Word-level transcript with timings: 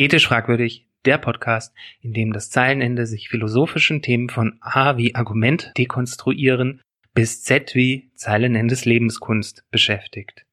Ethisch 0.00 0.28
fragwürdig, 0.28 0.88
der 1.04 1.18
Podcast, 1.18 1.74
in 2.00 2.14
dem 2.14 2.32
das 2.32 2.48
Zeilenende 2.48 3.04
sich 3.04 3.28
philosophischen 3.28 4.00
Themen 4.00 4.30
von 4.30 4.56
A 4.62 4.96
wie 4.96 5.14
Argument 5.14 5.72
dekonstruieren 5.76 6.80
bis 7.12 7.42
Z 7.42 7.74
wie 7.74 8.10
Zeilenendes 8.14 8.86
Lebenskunst 8.86 9.66
beschäftigt. 9.70 10.46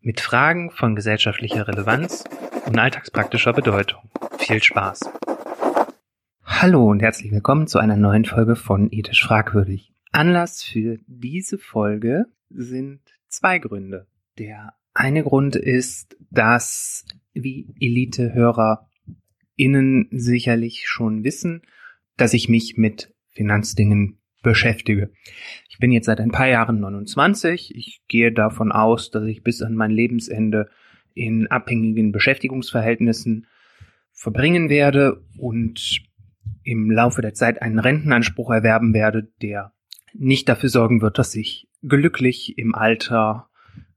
Mit 0.00 0.20
Fragen 0.20 0.72
von 0.72 0.96
gesellschaftlicher 0.96 1.68
Relevanz 1.68 2.24
und 2.66 2.76
alltagspraktischer 2.76 3.52
Bedeutung. 3.52 4.10
Viel 4.36 4.60
Spaß. 4.60 5.12
Hallo 6.42 6.90
und 6.90 7.02
herzlich 7.02 7.30
willkommen 7.30 7.68
zu 7.68 7.78
einer 7.78 7.96
neuen 7.96 8.24
Folge 8.24 8.56
von 8.56 8.88
Ethisch 8.90 9.22
fragwürdig. 9.22 9.92
Anlass 10.10 10.64
für 10.64 10.98
diese 11.06 11.58
Folge 11.58 12.26
sind 12.50 13.00
zwei 13.28 13.60
Gründe. 13.60 14.08
Der 14.40 14.74
eine 14.96 15.22
Grund 15.22 15.56
ist, 15.56 16.16
dass 16.30 17.04
wie 17.34 17.74
Elite-Hörer 17.80 18.88
innen 19.56 20.08
sicherlich 20.10 20.88
schon 20.88 21.22
wissen, 21.24 21.62
dass 22.16 22.34
ich 22.34 22.48
mich 22.48 22.76
mit 22.76 23.14
Finanzdingen 23.28 24.18
beschäftige. 24.42 25.10
Ich 25.68 25.78
bin 25.78 25.92
jetzt 25.92 26.06
seit 26.06 26.20
ein 26.20 26.30
paar 26.30 26.48
Jahren 26.48 26.80
29. 26.80 27.74
Ich 27.74 28.02
gehe 28.08 28.32
davon 28.32 28.72
aus, 28.72 29.10
dass 29.10 29.24
ich 29.24 29.42
bis 29.42 29.62
an 29.62 29.74
mein 29.74 29.90
Lebensende 29.90 30.70
in 31.14 31.46
abhängigen 31.48 32.12
Beschäftigungsverhältnissen 32.12 33.46
verbringen 34.12 34.70
werde 34.70 35.22
und 35.36 36.00
im 36.62 36.90
Laufe 36.90 37.22
der 37.22 37.34
Zeit 37.34 37.60
einen 37.60 37.78
Rentenanspruch 37.78 38.50
erwerben 38.50 38.94
werde, 38.94 39.28
der 39.42 39.72
nicht 40.14 40.48
dafür 40.48 40.68
sorgen 40.68 41.02
wird, 41.02 41.18
dass 41.18 41.34
ich 41.34 41.68
glücklich 41.82 42.56
im 42.56 42.74
Alter 42.74 43.48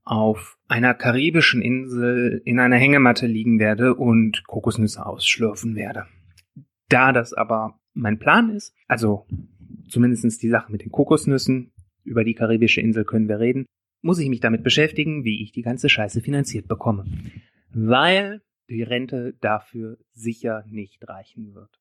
auf 0.10 0.58
einer 0.68 0.96
karibischen 0.96 1.62
Insel 1.62 2.42
in 2.44 2.60
einer 2.60 2.78
Hängematte 2.78 3.28
liegen 3.28 3.60
werde 3.60 3.94
und 3.94 4.44
Kokosnüsse 4.48 5.06
ausschlürfen 5.06 5.76
werde. 5.76 6.08
Da 6.88 7.12
das 7.14 7.34
aber 7.34 7.80
mein 7.94 8.18
Plan 8.18 8.50
ist, 8.50 8.74
also 8.88 9.28
zumindestens 9.88 10.40
die 10.40 10.50
Sache 10.50 10.72
mit 10.72 10.82
den 10.82 10.92
Kokosnüssen, 10.92 11.72
über 12.04 12.24
die 12.24 12.34
karibische 12.34 12.82
Insel 12.82 13.06
können 13.06 13.30
wir 13.30 13.40
reden, 13.40 13.68
muss 14.02 14.18
ich 14.18 14.30
mich 14.30 14.40
damit 14.40 14.64
beschäftigen, 14.64 15.26
wie 15.26 15.44
ich 15.44 15.52
die 15.52 15.62
ganze 15.62 15.90
Scheiße 15.90 16.22
finanziert 16.22 16.68
bekomme. 16.68 17.06
Weil 17.72 18.42
die 18.68 18.82
Rente 18.82 19.36
dafür 19.42 20.00
sicher 20.14 20.64
nicht 20.68 21.08
reichen 21.08 21.54
wird. 21.54 21.80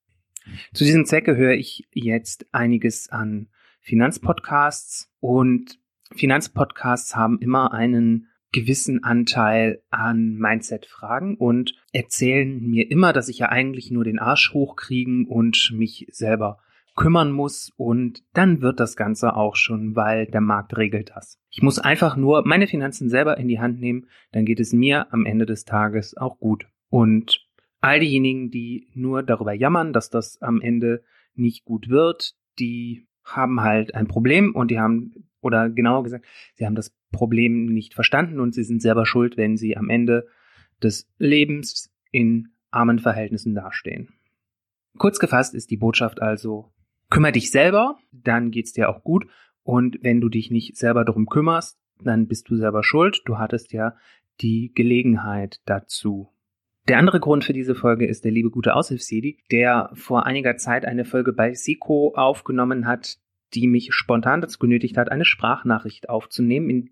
Zu 0.74 0.84
diesem 0.84 1.06
Zwecke 1.06 1.34
höre 1.34 1.54
ich 1.54 1.88
jetzt 1.94 2.46
einiges 2.52 3.08
an 3.08 3.48
Finanzpodcasts 3.80 5.10
und 5.18 5.78
Finanzpodcasts 6.14 7.16
haben 7.16 7.38
immer 7.40 7.72
einen 7.72 8.28
gewissen 8.52 9.04
Anteil 9.04 9.82
an 9.90 10.36
Mindset-Fragen 10.36 11.36
und 11.36 11.74
erzählen 11.92 12.60
mir 12.60 12.90
immer, 12.90 13.12
dass 13.12 13.28
ich 13.28 13.38
ja 13.38 13.50
eigentlich 13.50 13.90
nur 13.90 14.04
den 14.04 14.18
Arsch 14.18 14.52
hochkriegen 14.54 15.26
und 15.26 15.72
mich 15.74 16.06
selber 16.10 16.58
kümmern 16.96 17.30
muss 17.30 17.72
und 17.76 18.24
dann 18.32 18.60
wird 18.60 18.80
das 18.80 18.96
Ganze 18.96 19.36
auch 19.36 19.54
schon, 19.54 19.94
weil 19.94 20.26
der 20.26 20.40
Markt 20.40 20.76
regelt 20.76 21.12
das. 21.14 21.38
Ich 21.48 21.62
muss 21.62 21.78
einfach 21.78 22.16
nur 22.16 22.44
meine 22.44 22.66
Finanzen 22.66 23.08
selber 23.08 23.38
in 23.38 23.46
die 23.46 23.60
Hand 23.60 23.78
nehmen, 23.78 24.06
dann 24.32 24.44
geht 24.44 24.58
es 24.58 24.72
mir 24.72 25.12
am 25.12 25.24
Ende 25.24 25.46
des 25.46 25.64
Tages 25.64 26.16
auch 26.16 26.38
gut. 26.38 26.66
Und 26.88 27.46
all 27.80 28.00
diejenigen, 28.00 28.50
die 28.50 28.88
nur 28.94 29.22
darüber 29.22 29.52
jammern, 29.52 29.92
dass 29.92 30.10
das 30.10 30.42
am 30.42 30.60
Ende 30.60 31.04
nicht 31.34 31.64
gut 31.64 31.88
wird, 31.88 32.34
die 32.58 33.06
haben 33.22 33.60
halt 33.60 33.94
ein 33.94 34.08
Problem 34.08 34.54
und 34.56 34.70
die 34.70 34.80
haben 34.80 35.27
oder 35.40 35.70
genauer 35.70 36.02
gesagt, 36.02 36.26
sie 36.54 36.66
haben 36.66 36.74
das 36.74 36.94
Problem 37.12 37.66
nicht 37.66 37.94
verstanden 37.94 38.40
und 38.40 38.54
sie 38.54 38.64
sind 38.64 38.82
selber 38.82 39.06
schuld, 39.06 39.36
wenn 39.36 39.56
sie 39.56 39.76
am 39.76 39.90
Ende 39.90 40.26
des 40.82 41.08
Lebens 41.18 41.92
in 42.10 42.48
armen 42.70 42.98
Verhältnissen 42.98 43.54
dastehen. 43.54 44.08
Kurz 44.98 45.18
gefasst 45.18 45.54
ist 45.54 45.70
die 45.70 45.76
Botschaft 45.76 46.20
also, 46.20 46.72
kümmere 47.10 47.32
dich 47.32 47.50
selber, 47.50 47.98
dann 48.12 48.50
geht's 48.50 48.72
dir 48.72 48.88
auch 48.88 49.04
gut 49.04 49.26
und 49.62 49.98
wenn 50.02 50.20
du 50.20 50.28
dich 50.28 50.50
nicht 50.50 50.76
selber 50.76 51.04
darum 51.04 51.26
kümmerst, 51.26 51.78
dann 52.02 52.26
bist 52.26 52.48
du 52.48 52.56
selber 52.56 52.82
schuld, 52.82 53.22
du 53.24 53.38
hattest 53.38 53.72
ja 53.72 53.96
die 54.40 54.72
Gelegenheit 54.74 55.60
dazu. 55.66 56.32
Der 56.88 56.98
andere 56.98 57.20
Grund 57.20 57.44
für 57.44 57.52
diese 57.52 57.74
Folge 57.74 58.06
ist 58.06 58.24
der 58.24 58.32
liebe 58.32 58.50
gute 58.50 58.74
Aushilfsjedi, 58.74 59.38
der 59.50 59.90
vor 59.92 60.24
einiger 60.24 60.56
Zeit 60.56 60.86
eine 60.86 61.04
Folge 61.04 61.34
bei 61.34 61.52
Siko 61.52 62.14
aufgenommen 62.14 62.86
hat, 62.86 63.18
die 63.54 63.66
mich 63.66 63.88
spontan 63.92 64.40
dazu 64.40 64.58
genötigt 64.58 64.96
hat, 64.96 65.10
eine 65.10 65.24
Sprachnachricht 65.24 66.08
aufzunehmen, 66.08 66.70
in 66.70 66.90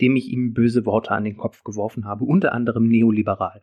dem 0.00 0.16
ich 0.16 0.28
ihm 0.28 0.54
böse 0.54 0.86
Worte 0.86 1.10
an 1.10 1.24
den 1.24 1.36
Kopf 1.36 1.62
geworfen 1.62 2.06
habe, 2.06 2.24
unter 2.24 2.52
anderem 2.52 2.88
neoliberal. 2.88 3.60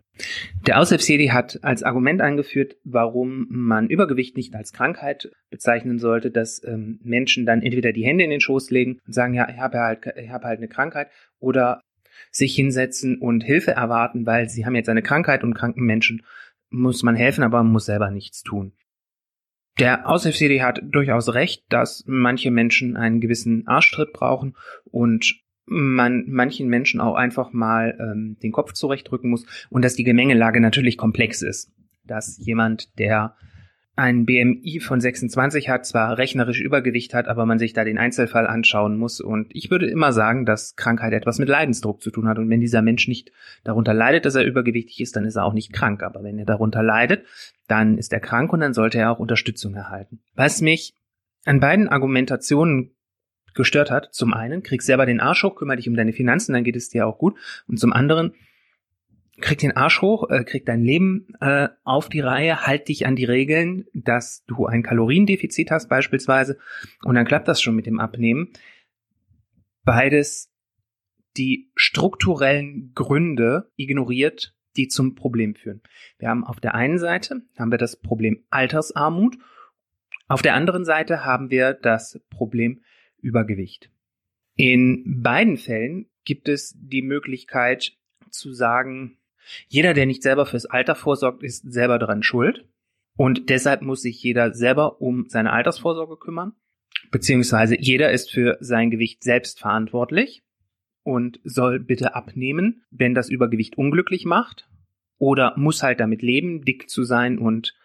Der 0.68 0.80
Aushilfsjedi 0.80 1.28
hat 1.28 1.60
als 1.64 1.82
Argument 1.82 2.22
angeführt, 2.22 2.76
warum 2.84 3.48
man 3.50 3.88
Übergewicht 3.88 4.38
nicht 4.38 4.54
als 4.56 4.72
Krankheit 4.72 5.32
bezeichnen 5.50 5.98
sollte, 5.98 6.30
dass 6.30 6.64
ähm, 6.64 7.00
Menschen 7.04 7.46
dann 7.48 7.64
entweder 7.64 7.92
die 7.92 8.06
Hände 8.06 8.24
in 8.24 8.30
den 8.30 8.42
Schoß 8.42 8.70
legen 8.70 9.00
und 9.08 9.14
sagen, 9.14 9.34
ja, 9.34 9.50
ich 9.50 9.58
habe 9.58 9.80
halt, 9.80 10.06
ich 10.16 10.30
habe 10.30 10.46
halt 10.46 10.60
eine 10.60 10.68
Krankheit, 10.68 11.08
oder 11.40 11.82
sich 12.32 12.56
hinsetzen 12.56 13.20
und 13.20 13.44
Hilfe 13.44 13.72
erwarten, 13.72 14.26
weil 14.26 14.50
sie 14.50 14.66
haben 14.66 14.76
jetzt 14.76 14.90
eine 14.90 15.04
Krankheit 15.04 15.44
und 15.44 15.54
kranken 15.54 15.84
Menschen 15.84 16.24
muss 16.70 17.04
man 17.04 17.16
helfen, 17.16 17.44
aber 17.44 17.64
man 17.64 17.72
muss 17.72 17.86
selber 17.86 18.12
nichts 18.12 18.44
tun. 18.44 18.74
Der 19.80 20.10
Aushilfs-CD 20.10 20.64
hat 20.64 20.82
durchaus 20.84 21.34
recht, 21.34 21.64
dass 21.70 22.04
manche 22.08 22.50
Menschen 22.50 22.98
einen 22.98 23.22
gewissen 23.22 23.68
Arschtritt 23.68 24.12
brauchen 24.12 24.56
und 24.86 25.40
man 25.66 26.26
manchen 26.28 26.68
Menschen 26.68 27.02
auch 27.02 27.16
einfach 27.16 27.52
mal 27.52 27.98
ähm, 28.00 28.38
den 28.42 28.52
Kopf 28.52 28.74
zurechtrücken 28.74 29.30
muss 29.30 29.46
und 29.70 29.84
dass 29.84 29.96
die 29.96 30.06
Gemengelage 30.06 30.62
natürlich 30.62 30.98
komplex 30.98 31.42
ist. 31.42 31.72
Dass 32.06 32.38
jemand, 32.38 32.98
der 32.98 33.36
ein 33.98 34.26
BMI 34.26 34.80
von 34.80 35.02
26 35.02 35.70
hat, 35.70 35.88
zwar 35.88 36.20
rechnerisch 36.20 36.62
Übergewicht 36.62 37.16
hat, 37.16 37.28
aber 37.28 37.48
man 37.48 37.58
sich 37.58 37.74
da 37.74 37.84
den 37.84 37.98
Einzelfall 37.98 38.46
anschauen 38.46 38.96
muss. 38.96 39.20
Und 39.20 39.48
ich 39.56 39.72
würde 39.72 39.88
immer 39.88 40.14
sagen, 40.14 40.46
dass 40.46 40.76
Krankheit 40.76 41.14
etwas 41.14 41.40
mit 41.40 41.50
Leidensdruck 41.50 42.04
zu 42.04 42.12
tun 42.12 42.28
hat. 42.28 42.38
Und 42.38 42.48
wenn 42.48 42.60
dieser 42.60 42.84
Mensch 42.84 43.08
nicht 43.08 43.32
darunter 43.64 43.96
leidet, 43.96 44.26
dass 44.26 44.36
er 44.36 44.46
übergewichtig 44.46 45.02
ist, 45.02 45.16
dann 45.16 45.26
ist 45.26 45.36
er 45.36 45.46
auch 45.46 45.54
nicht 45.54 45.74
krank. 45.74 46.04
Aber 46.04 46.24
wenn 46.24 46.38
er 46.38 46.46
darunter 46.46 46.84
leidet, 46.84 47.26
dann 47.68 47.98
ist 47.98 48.14
er 48.14 48.20
krank 48.20 48.54
und 48.54 48.60
dann 48.60 48.76
sollte 48.76 49.00
er 49.00 49.12
auch 49.12 49.20
Unterstützung 49.20 49.74
erhalten. 49.74 50.20
Was 50.36 50.62
mich 50.62 50.94
an 51.46 51.60
beiden 51.60 51.88
Argumentationen 51.88 52.92
gestört 53.56 53.90
hat, 53.90 54.14
zum 54.14 54.32
einen, 54.32 54.62
krieg 54.62 54.84
selber 54.84 55.08
den 55.08 55.20
Arsch 55.20 55.42
hoch, 55.42 55.56
kümmere 55.56 55.78
dich 55.78 55.90
um 55.90 55.96
deine 55.96 56.14
Finanzen, 56.14 56.54
dann 56.54 56.64
geht 56.64 56.76
es 56.76 56.90
dir 56.90 57.08
auch 57.08 57.18
gut. 57.18 57.36
Und 57.68 57.80
zum 57.80 57.94
anderen, 57.94 58.36
krieg 59.40 59.60
den 59.60 59.76
Arsch 59.76 60.02
hoch, 60.02 60.30
äh, 60.30 60.44
krieg 60.44 60.66
dein 60.66 60.82
Leben 60.82 61.28
äh, 61.40 61.70
auf 61.84 62.10
die 62.10 62.20
Reihe, 62.20 62.66
halt 62.66 62.88
dich 62.88 63.06
an 63.06 63.16
die 63.16 63.26
Regeln, 63.26 63.86
dass 63.94 64.44
du 64.46 64.66
ein 64.66 64.84
Kaloriendefizit 64.84 65.72
hast 65.72 65.90
beispielsweise 65.90 66.58
und 67.04 67.16
dann 67.16 67.26
klappt 67.26 67.48
das 67.48 67.62
schon 67.62 67.76
mit 67.76 67.86
dem 67.86 68.00
Abnehmen. 68.00 68.52
Beides 69.84 70.52
die 71.38 71.70
strukturellen 71.76 72.94
Gründe 72.96 73.72
ignoriert, 73.76 74.56
die 74.76 74.88
zum 74.88 75.16
Problem 75.16 75.56
führen. 75.56 75.82
Wir 76.18 76.30
haben 76.30 76.44
auf 76.44 76.60
der 76.60 76.76
einen 76.76 76.98
Seite 76.98 77.44
haben 77.58 77.72
wir 77.72 77.78
das 77.78 77.96
Problem 77.96 78.44
Altersarmut, 78.50 79.38
auf 80.28 80.42
der 80.42 80.56
anderen 80.56 80.84
Seite 80.84 81.24
haben 81.24 81.52
wir 81.52 81.74
das 81.74 82.20
Problem 82.30 82.82
Übergewicht. 83.20 83.90
In 84.56 85.22
beiden 85.22 85.58
Fällen 85.58 86.10
gibt 86.26 86.50
es 86.50 86.76
die 86.78 87.02
Möglichkeit 87.02 87.94
zu 88.30 88.52
sagen, 88.52 89.18
jeder, 89.68 89.94
der 89.94 90.06
nicht 90.06 90.24
selber 90.24 90.46
fürs 90.46 90.66
Alter 90.66 90.96
vorsorgt, 90.96 91.44
ist 91.44 91.72
selber 91.72 92.00
daran 92.00 92.24
schuld. 92.24 92.66
Und 93.16 93.50
deshalb 93.50 93.82
muss 93.82 94.02
sich 94.02 94.22
jeder 94.22 94.54
selber 94.54 95.02
um 95.02 95.26
seine 95.28 95.52
Altersvorsorge 95.52 96.18
kümmern. 96.18 96.54
Beziehungsweise 97.12 97.76
jeder 97.80 98.12
ist 98.12 98.32
für 98.32 98.58
sein 98.60 98.92
Gewicht 98.92 99.24
selbst 99.24 99.60
verantwortlich 99.60 100.44
und 101.04 101.40
soll 101.44 101.80
bitte 101.80 102.16
abnehmen, 102.16 102.84
wenn 102.92 103.16
das 103.16 103.30
Übergewicht 103.30 103.78
unglücklich 103.78 104.26
macht. 104.26 104.68
Oder 105.18 105.54
muss 105.58 105.82
halt 105.82 106.00
damit 106.00 106.22
leben, 106.22 106.64
dick 106.64 106.90
zu 106.90 107.04
sein 107.04 107.40
und 107.40 107.76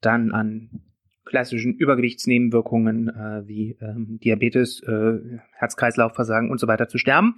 dann 0.00 0.32
an 0.32 0.82
klassischen 1.24 1.74
Übergewichtsnebenwirkungen 1.74 3.08
äh, 3.08 3.46
wie 3.46 3.76
ähm, 3.80 4.18
Diabetes, 4.22 4.82
äh, 4.82 5.38
Herz-Kreislauf-Versagen 5.52 6.50
und 6.50 6.58
so 6.58 6.66
weiter 6.66 6.88
zu 6.88 6.98
sterben. 6.98 7.36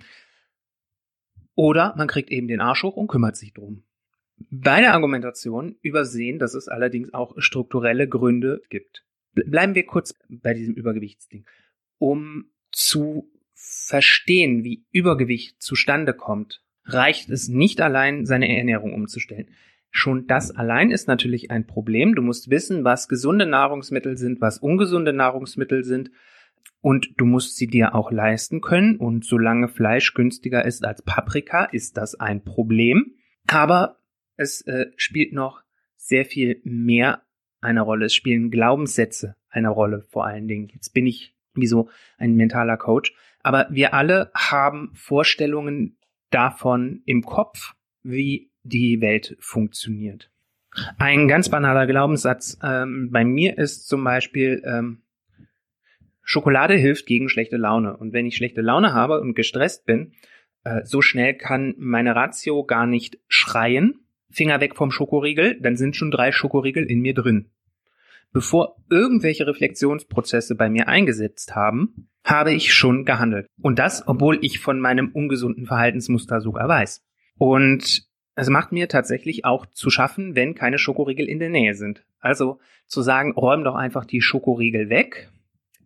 Oder 1.55 1.95
man 1.97 2.09
kriegt 2.09 2.31
eben 2.31 2.49
den 2.49 2.61
Arsch 2.61 2.83
hoch 2.83 2.97
und 2.97 3.09
kümmert 3.09 3.37
sich 3.37 3.53
drum. 3.53 3.85
Beide 4.51 4.91
Argumentationen 4.91 5.77
übersehen, 5.81 6.39
dass 6.39 6.55
es 6.55 6.69
allerdings 6.69 7.15
auch 7.15 7.35
strukturelle 7.39 8.09
Gründe 8.09 8.63
gibt. 8.69 9.05
Bleiben 9.33 9.75
wir 9.75 9.87
kurz 9.87 10.15
bei 10.29 10.55
diesem 10.55 10.75
Übergewichtsding. 10.75 11.45
Um 11.99 12.47
zu 12.73 13.31
verstehen, 13.55 14.65
wie 14.65 14.85
Übergewicht 14.91 15.63
zustande 15.63 16.13
kommt, 16.13 16.63
reicht 16.85 17.31
es 17.31 17.49
nicht 17.49 17.81
allein, 17.81 18.27
seine 18.27 18.55
Ernährung 18.57 18.93
umzustellen. 18.93 19.49
Schon 19.91 20.27
das 20.27 20.51
allein 20.51 20.91
ist 20.91 21.07
natürlich 21.07 21.53
ein 21.53 21.67
Problem. 21.67 22.17
Du 22.17 22.23
musst 22.23 22.51
wissen, 22.51 22.83
was 22.83 23.09
gesunde 23.09 23.47
Nahrungsmittel 23.47 24.17
sind, 24.17 24.41
was 24.41 24.59
ungesunde 24.59 25.13
Nahrungsmittel 25.13 25.85
sind 25.85 26.11
und 26.81 27.09
du 27.17 27.25
musst 27.25 27.57
sie 27.57 27.67
dir 27.67 27.95
auch 27.95 28.11
leisten 28.11 28.61
können. 28.61 28.97
Und 28.97 29.25
solange 29.25 29.69
Fleisch 29.69 30.15
günstiger 30.15 30.65
ist 30.65 30.85
als 30.85 31.03
Paprika, 31.03 31.65
ist 31.65 31.97
das 31.97 32.15
ein 32.15 32.45
Problem. 32.45 33.15
Aber 33.47 33.99
es 34.37 34.61
äh, 34.67 34.87
spielt 34.97 35.33
noch 35.33 35.63
sehr 35.97 36.25
viel 36.25 36.61
mehr 36.65 37.23
eine 37.61 37.81
Rolle. 37.81 38.07
Es 38.07 38.15
spielen 38.15 38.51
Glaubenssätze 38.51 39.37
eine 39.49 39.71
Rolle 39.71 40.03
vor 40.11 40.27
allen 40.27 40.47
Dingen. 40.49 40.69
Jetzt 40.75 40.93
bin 40.93 41.07
ich 41.07 41.35
wie 41.55 41.67
so 41.67 41.89
ein 42.19 42.35
mentaler 42.35 42.77
Coach. 42.77 43.15
Aber 43.43 43.67
wir 43.71 43.95
alle 43.95 44.31
haben 44.35 44.91
Vorstellungen 44.95 45.97
davon 46.31 47.03
im 47.07 47.23
Kopf, 47.23 47.75
wie 48.03 48.51
die 48.63 49.01
Welt 49.01 49.37
funktioniert. 49.39 50.31
Ein 50.99 51.29
ganz 51.29 51.49
banaler 51.49 51.87
Glaubenssatz 51.87 52.59
ähm, 52.63 53.11
bei 53.13 53.25
mir 53.25 53.57
ist 53.59 53.87
zum 53.87 54.03
Beispiel, 54.03 54.63
ähm, 54.67 55.04
Schokolade 56.25 56.75
hilft 56.75 57.07
gegen 57.07 57.29
schlechte 57.29 57.57
Laune. 57.57 57.97
Und 57.97 58.13
wenn 58.13 58.27
ich 58.27 58.37
schlechte 58.37 58.63
Laune 58.63 58.93
habe 58.93 59.21
und 59.21 59.35
gestresst 59.35 59.85
bin, 59.85 60.13
äh, 60.65 60.85
so 60.85 61.03
schnell 61.03 61.35
kann 61.35 61.75
meine 61.79 62.17
Ratio 62.17 62.65
gar 62.65 62.87
nicht 62.87 63.19
schreien. 63.29 64.01
Finger 64.31 64.61
weg 64.61 64.75
vom 64.75 64.91
Schokoriegel, 64.91 65.61
dann 65.61 65.77
sind 65.77 65.95
schon 65.95 66.11
drei 66.11 66.33
Schokoriegel 66.33 66.85
in 66.85 67.01
mir 67.01 67.15
drin. 67.15 67.51
Bevor 68.33 68.77
irgendwelche 68.91 69.47
Reflexionsprozesse 69.47 70.57
bei 70.57 70.69
mir 70.69 70.89
eingesetzt 70.89 71.55
haben, 71.55 72.09
habe 72.25 72.53
ich 72.53 72.75
schon 72.75 73.05
gehandelt. 73.05 73.47
Und 73.61 73.79
das, 73.79 74.09
obwohl 74.09 74.39
ich 74.43 74.59
von 74.59 74.81
meinem 74.81 75.13
ungesunden 75.13 75.67
Verhaltensmuster 75.67 76.41
sogar 76.41 76.69
weiß. 76.69 77.05
Und 77.39 78.09
es 78.35 78.49
macht 78.49 78.73
mir 78.73 78.89
tatsächlich 78.89 79.45
auch 79.45 79.67
zu 79.67 79.91
schaffen, 79.91 80.35
wenn 80.35 80.57
keine 80.57 80.79
Schokoriegel 80.79 81.29
in 81.29 81.39
der 81.39 81.51
Nähe 81.51 81.75
sind. 81.75 82.05
Also 82.19 82.59
zu 82.87 83.03
sagen, 83.03 83.33
räum 83.33 83.63
doch 83.63 83.77
einfach 83.77 84.05
die 84.05 84.21
Schokoriegel 84.21 84.89
weg, 84.89 85.31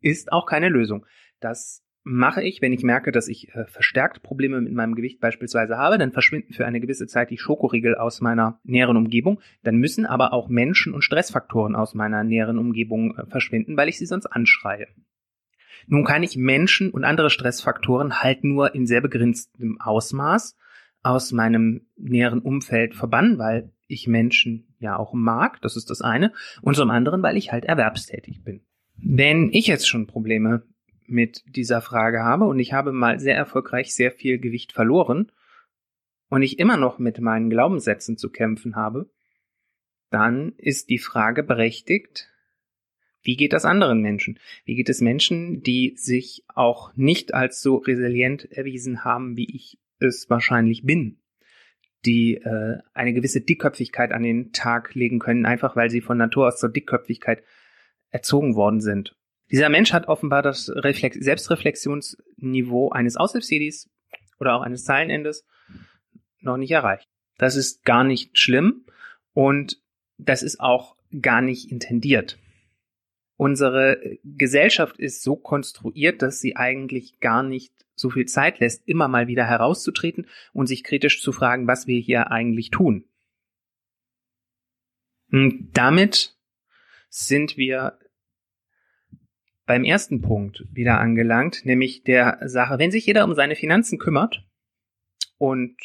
ist 0.01 0.33
auch 0.33 0.47
keine 0.47 0.69
Lösung. 0.69 1.07
Das 1.41 1.85
mache 2.05 2.43
ich, 2.43 2.63
wenn 2.63 2.73
ich 2.73 2.83
merke, 2.83 3.13
dass 3.13 3.29
ich 3.29 3.55
äh, 3.55 3.67
verstärkt 3.67 4.23
Probleme 4.23 4.61
mit 4.61 4.73
meinem 4.73 4.95
Gewicht 4.95 5.21
beispielsweise 5.21 5.77
habe, 5.77 5.99
dann 5.99 6.13
verschwinden 6.13 6.55
für 6.55 6.67
eine 6.67 6.81
gewisse 6.81 7.07
Zeit 7.07 7.31
die 7.31 7.39
Schokoriegel 7.39 7.97
aus 7.97 8.21
meiner 8.21 8.61
näheren 8.65 8.97
Umgebung. 8.97 9.41
Dann 9.63 9.77
müssen 9.77 10.07
aber 10.07 10.33
auch 10.33 10.49
Menschen 10.49 10.95
und 10.95 11.03
Stressfaktoren 11.03 11.77
aus 11.77 11.95
meiner 11.95 12.25
näheren 12.25 12.59
Umgebung 12.59 13.17
äh, 13.17 13.27
verschwinden, 13.27 13.77
weil 13.77 13.89
ich 13.89 13.99
sie 13.99 14.07
sonst 14.07 14.27
anschreie. 14.27 14.87
Nun 15.87 16.05
kann 16.05 16.23
ich 16.23 16.37
Menschen 16.37 16.91
und 16.91 17.05
andere 17.05 17.31
Stressfaktoren 17.31 18.23
halt 18.23 18.43
nur 18.43 18.75
in 18.75 18.87
sehr 18.87 19.01
begrenztem 19.01 19.81
Ausmaß 19.81 20.57
aus 21.03 21.33
meinem 21.33 21.87
näheren 21.97 22.41
Umfeld 22.41 22.95
verbannen, 22.95 23.39
weil 23.39 23.73
ich 23.87 24.07
Menschen 24.07 24.75
ja 24.79 24.97
auch 24.97 25.13
mag, 25.15 25.61
das 25.63 25.77
ist 25.77 25.91
das 25.91 26.03
eine, 26.03 26.33
und 26.63 26.75
zum 26.75 26.91
anderen, 26.91 27.23
weil 27.23 27.37
ich 27.37 27.53
halt 27.53 27.65
erwerbstätig 27.65 28.45
bin. 28.45 28.63
Wenn 29.01 29.51
ich 29.53 29.67
jetzt 29.67 29.89
schon 29.89 30.07
Probleme 30.07 30.65
mit 31.07 31.43
dieser 31.47 31.81
Frage 31.81 32.23
habe 32.23 32.45
und 32.45 32.59
ich 32.59 32.73
habe 32.73 32.93
mal 32.93 33.19
sehr 33.19 33.37
erfolgreich 33.37 33.95
sehr 33.95 34.11
viel 34.13 34.39
Gewicht 34.39 34.73
verloren 34.73 35.31
und 36.29 36.43
ich 36.43 36.59
immer 36.59 36.77
noch 36.77 36.99
mit 36.99 37.21
meinen 37.21 37.49
Glaubenssätzen 37.49 38.17
zu 38.17 38.31
kämpfen 38.31 38.77
habe, 38.77 39.11
dann 40.11 40.53
ist 40.57 40.91
die 40.91 40.99
Frage 40.99 41.43
berechtigt, 41.43 42.31
wie 43.23 43.37
geht 43.37 43.53
das 43.53 43.65
anderen 43.65 44.01
Menschen? 44.01 44.39
Wie 44.65 44.75
geht 44.75 44.89
es 44.89 45.01
Menschen, 45.01 45.63
die 45.63 45.95
sich 45.97 46.45
auch 46.55 46.95
nicht 46.97 47.35
als 47.35 47.61
so 47.61 47.77
resilient 47.77 48.51
erwiesen 48.51 49.05
haben, 49.05 49.37
wie 49.37 49.55
ich 49.55 49.79
es 49.99 50.31
wahrscheinlich 50.31 50.85
bin? 50.85 51.19
Die 52.05 52.37
äh, 52.37 52.79
eine 52.95 53.13
gewisse 53.13 53.41
Dickköpfigkeit 53.41 54.13
an 54.13 54.23
den 54.23 54.53
Tag 54.53 54.95
legen 54.95 55.19
können, 55.19 55.47
einfach 55.47 55.77
weil 55.77 55.91
sie 55.91 56.01
von 56.01 56.17
Natur 56.17 56.49
aus 56.49 56.59
zur 56.59 56.71
Dickköpfigkeit 56.71 57.43
erzogen 58.11 58.55
worden 58.55 58.81
sind. 58.81 59.17
Dieser 59.51 59.69
Mensch 59.69 59.93
hat 59.93 60.09
offenbar 60.09 60.43
das 60.43 60.71
Reflex 60.75 61.17
Selbstreflexionsniveau 61.19 62.91
eines 62.91 63.17
Aushilfsjedis 63.17 63.91
oder 64.39 64.55
auch 64.55 64.63
eines 64.63 64.85
Zeilenendes 64.85 65.47
noch 66.41 66.57
nicht 66.57 66.71
erreicht. 66.71 67.09
Das 67.39 67.57
ist 67.57 67.85
gar 67.85 68.05
nicht 68.05 68.39
schlimm 68.39 68.85
und 69.33 69.81
das 70.19 70.43
ist 70.43 70.61
auch 70.61 70.97
gar 71.23 71.41
nicht 71.41 71.71
intendiert. 71.71 72.39
Unsere 73.37 74.19
Gesellschaft 74.25 74.99
ist 74.99 75.23
so 75.23 75.37
konstruiert, 75.37 76.23
dass 76.23 76.41
sie 76.41 76.57
eigentlich 76.57 77.21
gar 77.21 77.43
nicht 77.43 77.73
so 77.95 78.11
viel 78.11 78.27
Zeit 78.27 78.59
lässt, 78.59 78.87
immer 78.89 79.09
mal 79.09 79.29
wieder 79.29 79.45
herauszutreten 79.45 80.27
und 80.53 80.67
sich 80.67 80.83
kritisch 80.85 81.23
zu 81.23 81.33
fragen, 81.33 81.67
was 81.67 81.87
wir 81.87 82.01
hier 82.01 82.31
eigentlich 82.31 82.71
tun. 82.71 83.05
Und 85.31 85.71
damit 85.73 86.38
sind 87.09 87.57
wir 87.57 87.99
beim 89.67 89.85
ersten 89.85 90.23
Punkt 90.23 90.65
wieder 90.73 90.99
angelangt, 90.99 91.65
nämlich 91.65 92.03
der 92.03 92.39
Sache, 92.47 92.79
wenn 92.79 92.91
sich 92.91 93.07
jeder 93.07 93.25
um 93.25 93.35
seine 93.35 93.55
Finanzen 93.55 93.99
kümmert 93.99 94.45
und 95.37 95.77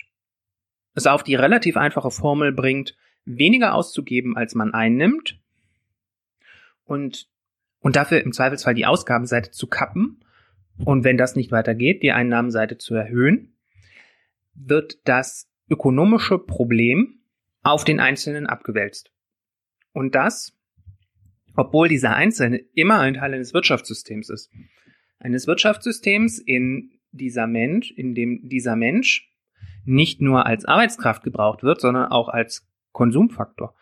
es 0.95 1.07
auf 1.07 1.23
die 1.23 1.35
relativ 1.35 1.75
einfache 1.75 2.11
Formel 2.11 2.53
bringt, 2.53 2.95
weniger 3.25 3.73
auszugeben, 3.73 4.37
als 4.37 4.55
man 4.55 4.73
einnimmt 4.73 5.39
und, 6.85 7.29
und 7.79 7.95
dafür 7.95 8.21
im 8.21 8.31
Zweifelsfall 8.31 8.75
die 8.75 8.85
Ausgabenseite 8.85 9.51
zu 9.51 9.67
kappen 9.67 10.23
und 10.85 11.03
wenn 11.03 11.17
das 11.17 11.35
nicht 11.35 11.51
weitergeht, 11.51 12.03
die 12.03 12.11
Einnahmenseite 12.11 12.77
zu 12.77 12.95
erhöhen, 12.95 13.55
wird 14.53 15.07
das 15.07 15.49
ökonomische 15.69 16.39
Problem 16.39 17.19
auf 17.61 17.83
den 17.83 17.99
Einzelnen 17.99 18.47
abgewälzt. 18.47 19.11
Und 19.93 20.15
das 20.15 20.57
obwohl 21.55 21.87
dieser 21.87 22.15
Einzelne 22.15 22.57
immer 22.73 22.99
ein 22.99 23.15
Teil 23.15 23.33
eines 23.33 23.53
Wirtschaftssystems 23.53 24.29
ist. 24.29 24.51
Eines 25.19 25.47
Wirtschaftssystems, 25.47 26.39
in 26.39 26.91
dieser 27.11 27.47
Mensch, 27.47 27.91
in 27.91 28.15
dem 28.15 28.41
dieser 28.49 28.75
Mensch 28.75 29.29
nicht 29.85 30.21
nur 30.21 30.45
als 30.45 30.65
Arbeitskraft 30.65 31.23
gebraucht 31.23 31.63
wird, 31.63 31.81
sondern 31.81 32.11
auch 32.11 32.29
als 32.29 32.67
Konsumfaktor. 32.91 33.75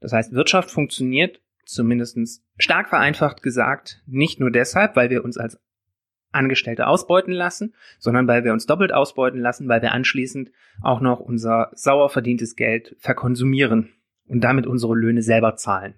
Das 0.00 0.12
heißt, 0.12 0.32
Wirtschaft 0.32 0.70
funktioniert 0.70 1.40
zumindest 1.64 2.42
stark 2.58 2.88
vereinfacht 2.88 3.42
gesagt 3.42 4.02
nicht 4.06 4.40
nur 4.40 4.50
deshalb, 4.50 4.96
weil 4.96 5.10
wir 5.10 5.24
uns 5.24 5.36
als 5.36 5.60
Angestellte 6.32 6.86
ausbeuten 6.86 7.32
lassen, 7.32 7.74
sondern 7.98 8.28
weil 8.28 8.44
wir 8.44 8.52
uns 8.52 8.66
doppelt 8.66 8.92
ausbeuten 8.92 9.40
lassen, 9.40 9.68
weil 9.68 9.82
wir 9.82 9.92
anschließend 9.92 10.50
auch 10.80 11.00
noch 11.00 11.20
unser 11.20 11.70
sauer 11.74 12.08
verdientes 12.08 12.56
Geld 12.56 12.96
verkonsumieren 12.98 13.92
und 14.26 14.42
damit 14.42 14.66
unsere 14.66 14.94
Löhne 14.94 15.22
selber 15.22 15.56
zahlen. 15.56 15.94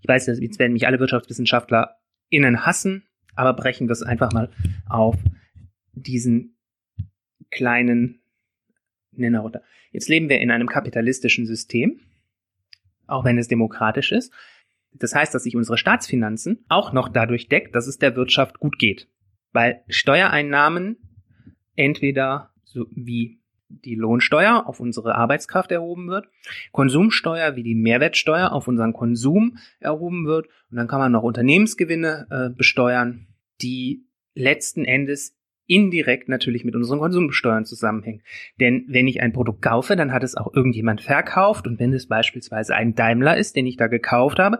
Ich 0.00 0.08
weiß, 0.08 0.26
jetzt 0.26 0.58
werden 0.58 0.72
mich 0.72 0.86
alle 0.86 0.98
Wirtschaftswissenschaftler 0.98 1.96
innen 2.28 2.66
hassen, 2.66 3.04
aber 3.34 3.54
brechen 3.54 3.88
wir 3.88 3.92
es 3.92 4.02
einfach 4.02 4.32
mal 4.32 4.50
auf 4.88 5.16
diesen 5.92 6.56
kleinen 7.50 8.22
Nenner 9.12 9.40
runter. 9.40 9.62
Jetzt 9.90 10.08
leben 10.08 10.28
wir 10.28 10.40
in 10.40 10.50
einem 10.50 10.68
kapitalistischen 10.68 11.46
System, 11.46 12.00
auch 13.06 13.24
wenn 13.24 13.38
es 13.38 13.48
demokratisch 13.48 14.12
ist. 14.12 14.32
Das 14.94 15.14
heißt, 15.14 15.34
dass 15.34 15.44
sich 15.44 15.56
unsere 15.56 15.78
Staatsfinanzen 15.78 16.64
auch 16.68 16.92
noch 16.92 17.08
dadurch 17.08 17.48
deckt, 17.48 17.74
dass 17.74 17.86
es 17.86 17.98
der 17.98 18.16
Wirtschaft 18.16 18.58
gut 18.58 18.78
geht. 18.78 19.08
Weil 19.52 19.82
Steuereinnahmen 19.88 20.96
entweder 21.76 22.50
so 22.64 22.86
wie 22.90 23.41
die 23.84 23.94
Lohnsteuer 23.94 24.64
auf 24.66 24.80
unsere 24.80 25.14
Arbeitskraft 25.14 25.72
erhoben 25.72 26.08
wird, 26.08 26.28
Konsumsteuer 26.72 27.56
wie 27.56 27.62
die 27.62 27.74
Mehrwertsteuer 27.74 28.52
auf 28.52 28.68
unseren 28.68 28.92
Konsum 28.92 29.58
erhoben 29.80 30.26
wird 30.26 30.46
und 30.70 30.76
dann 30.76 30.88
kann 30.88 31.00
man 31.00 31.12
noch 31.12 31.22
Unternehmensgewinne 31.22 32.26
äh, 32.30 32.50
besteuern, 32.50 33.26
die 33.60 34.04
letzten 34.34 34.84
Endes 34.84 35.36
indirekt 35.66 36.28
natürlich 36.28 36.64
mit 36.64 36.74
unseren 36.74 36.98
Konsumsteuern 36.98 37.64
zusammenhängen. 37.64 38.22
Denn 38.60 38.84
wenn 38.88 39.06
ich 39.06 39.22
ein 39.22 39.32
Produkt 39.32 39.62
kaufe, 39.62 39.96
dann 39.96 40.12
hat 40.12 40.22
es 40.22 40.36
auch 40.36 40.52
irgendjemand 40.52 41.00
verkauft 41.00 41.66
und 41.66 41.78
wenn 41.78 41.92
es 41.92 42.08
beispielsweise 42.08 42.74
ein 42.74 42.94
Daimler 42.94 43.36
ist, 43.36 43.56
den 43.56 43.66
ich 43.66 43.76
da 43.76 43.86
gekauft 43.86 44.38
habe, 44.38 44.58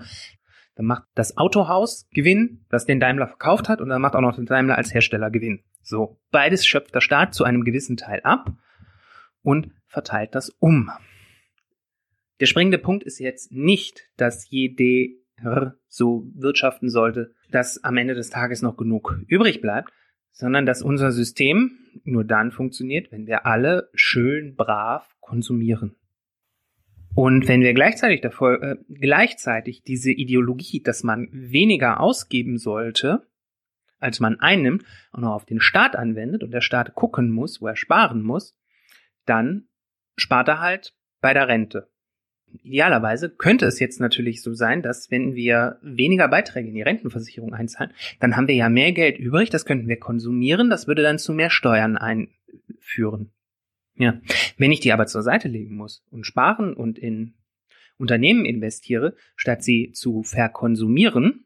dann 0.75 0.87
macht 0.87 1.05
das 1.15 1.37
Autohaus 1.37 2.09
Gewinn, 2.15 2.65
das 2.71 2.87
den 2.87 3.01
Daimler 3.01 3.27
verkauft 3.27 3.69
hat 3.69 3.81
und 3.81 3.89
dann 3.91 4.01
macht 4.01 4.15
auch 4.15 4.21
noch 4.21 4.37
der 4.37 4.45
Daimler 4.45 4.79
als 4.79 4.95
Hersteller 4.95 5.31
Gewinn. 5.31 5.61
So, 5.83 6.19
beides 6.31 6.67
schöpft 6.67 6.95
der 6.95 7.01
Staat 7.01 7.35
zu 7.35 7.45
einem 7.45 7.65
gewissen 7.65 7.97
Teil 7.97 8.21
ab 8.23 8.53
und 9.43 9.71
verteilt 9.87 10.35
das 10.35 10.51
um. 10.59 10.91
Der 12.41 12.47
springende 12.47 12.79
Punkt 12.79 13.05
ist 13.05 13.19
jetzt 13.19 13.53
nicht, 13.53 14.09
dass 14.17 14.49
jeder 14.51 15.77
so 15.89 16.31
wirtschaften 16.35 16.89
sollte, 16.89 17.35
dass 17.51 17.83
am 17.85 17.97
Ende 17.97 18.15
des 18.15 18.31
Tages 18.31 18.63
noch 18.63 18.77
genug 18.77 19.19
übrig 19.27 19.61
bleibt, 19.61 19.93
sondern 20.33 20.67
dass 20.67 20.83
unser 20.83 21.13
System 21.13 21.79
nur 22.05 22.25
dann 22.25 22.53
funktioniert, 22.53 23.13
wenn 23.13 23.27
wir 23.27 23.47
alle 23.47 23.91
schön 23.95 24.55
brav 24.57 25.15
konsumieren. 25.21 25.95
Und 27.15 27.47
wenn 27.47 27.61
wir 27.61 27.75
gleichzeitig, 27.75 28.23
davor, 28.23 28.63
äh, 28.63 28.77
gleichzeitig 28.89 29.83
diese 29.83 30.11
Ideologie, 30.11 30.83
dass 30.83 31.03
man 31.03 31.29
weniger 31.31 32.01
ausgeben 32.01 32.57
sollte, 32.57 33.27
als 33.99 34.19
man 34.19 34.41
einnimmt, 34.41 34.85
auch 35.13 35.23
auf 35.23 35.45
den 35.45 35.61
Staat 35.61 35.95
anwendet 35.95 36.43
und 36.43 36.51
der 36.51 36.63
Staat 36.63 36.95
gucken 36.95 37.31
muss, 37.31 37.61
wo 37.61 37.67
er 37.67 37.77
sparen 37.77 38.23
muss, 38.23 38.57
dann 39.27 39.69
spart 40.17 40.49
er 40.49 40.61
halt 40.61 40.95
bei 41.21 41.35
der 41.35 41.49
Rente. 41.49 41.89
Idealerweise 42.63 43.31
könnte 43.31 43.67
es 43.67 43.81
jetzt 43.81 43.99
natürlich 43.99 44.43
so 44.43 44.53
sein, 44.53 44.83
dass 44.83 45.11
wenn 45.11 45.35
wir 45.35 45.79
weniger 45.81 46.29
Beiträge 46.29 46.69
in 46.69 46.75
die 46.75 46.83
Rentenversicherung 46.83 47.55
einzahlen, 47.55 47.93
dann 48.21 48.37
haben 48.37 48.49
wir 48.49 48.55
ja 48.55 48.69
mehr 48.69 48.93
Geld 48.93 49.19
übrig, 49.19 49.49
das 49.49 49.65
könnten 49.65 49.89
wir 49.89 49.99
konsumieren, 49.99 50.69
das 50.69 50.87
würde 50.87 51.03
dann 51.03 51.19
zu 51.19 51.33
mehr 51.33 51.51
Steuern 51.51 51.97
einführen. 51.97 53.33
Ja. 53.97 54.21
Wenn 54.59 54.73
ich 54.73 54.81
die 54.81 54.93
aber 54.93 55.07
zur 55.07 55.23
Seite 55.23 55.49
legen 55.49 55.77
muss 55.77 56.05
und 56.11 56.27
sparen 56.27 56.75
und 56.75 56.99
in 56.99 57.35
Unternehmen 57.99 58.45
investiere, 58.45 59.15
statt 59.37 59.63
sie 59.63 59.93
zu 59.93 60.23
verkonsumieren, 60.23 61.45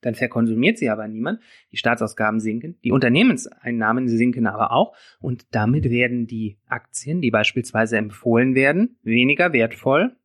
dann 0.00 0.14
verkonsumiert 0.14 0.78
sie 0.78 0.90
aber 0.90 1.08
niemand, 1.08 1.40
die 1.72 1.76
Staatsausgaben 1.76 2.40
sinken, 2.40 2.78
die 2.84 2.92
Unternehmenseinnahmen 2.92 4.08
sinken 4.08 4.46
aber 4.46 4.72
auch 4.72 4.94
und 5.20 5.46
damit 5.54 5.90
werden 5.90 6.26
die 6.26 6.58
Aktien, 6.66 7.20
die 7.20 7.30
beispielsweise 7.30 7.96
empfohlen 7.96 8.54
werden, 8.54 8.98
weniger 9.02 9.52
wertvoll, 9.52 10.16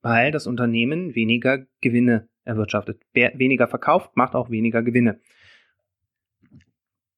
weil 0.00 0.30
das 0.30 0.46
Unternehmen 0.46 1.14
weniger 1.14 1.66
Gewinne 1.80 2.28
erwirtschaftet. 2.44 3.02
Wer 3.12 3.38
weniger 3.38 3.68
verkauft, 3.68 4.16
macht 4.16 4.34
auch 4.34 4.50
weniger 4.50 4.82
Gewinne. 4.82 5.20